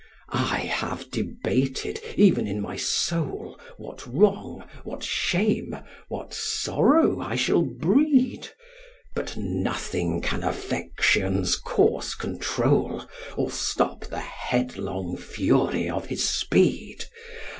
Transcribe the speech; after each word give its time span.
'I 0.29 0.57
have 0.61 1.11
debated, 1.11 1.99
even 2.17 2.47
in 2.47 2.59
my 2.59 2.75
soul, 2.75 3.59
What 3.77 4.03
wrong, 4.07 4.63
what 4.83 5.03
shame, 5.03 5.77
what 6.07 6.33
sorrow 6.33 7.19
I 7.19 7.35
shall 7.35 7.61
breed; 7.61 8.49
But 9.13 9.37
nothing 9.37 10.19
can 10.21 10.41
affection's 10.41 11.55
course 11.55 12.15
control, 12.15 13.07
Or 13.37 13.51
stop 13.51 14.05
the 14.07 14.17
headlong 14.21 15.17
fury 15.17 15.87
of 15.87 16.07
his 16.07 16.27
speed. 16.27 17.05